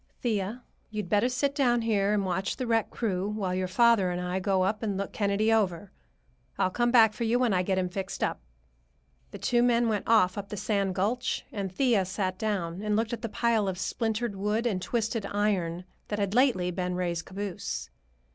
"Thea, 0.23 0.63
you'd 0.89 1.09
better 1.09 1.29
sit 1.29 1.53
down 1.53 1.83
here 1.83 2.11
and 2.11 2.25
watch 2.25 2.57
the 2.57 2.65
wreck 2.65 2.89
crew 2.89 3.29
while 3.29 3.53
your 3.53 3.67
father 3.67 4.09
and 4.09 4.19
I 4.19 4.39
go 4.39 4.63
up 4.63 4.81
and 4.81 4.97
look 4.97 5.13
Kennedy 5.13 5.53
over. 5.53 5.91
I'll 6.57 6.71
come 6.71 6.89
back 6.89 7.13
for 7.13 7.23
you 7.23 7.37
when 7.37 7.53
I 7.53 7.61
get 7.61 7.77
him 7.77 7.87
fixed 7.87 8.23
up." 8.23 8.41
The 9.29 9.37
two 9.37 9.61
men 9.61 9.87
went 9.89 10.07
off 10.07 10.39
up 10.39 10.49
the 10.49 10.57
sand 10.57 10.95
gulch, 10.95 11.45
and 11.51 11.71
Thea 11.71 12.05
sat 12.05 12.39
down 12.39 12.81
and 12.81 12.95
looked 12.95 13.13
at 13.13 13.21
the 13.21 13.29
pile 13.29 13.67
of 13.67 13.77
splintered 13.77 14.35
wood 14.35 14.65
and 14.65 14.81
twisted 14.81 15.27
iron 15.27 15.85
that 16.07 16.17
had 16.17 16.33
lately 16.33 16.71
been 16.71 16.95
Ray's 16.95 17.21
caboose. 17.21 17.91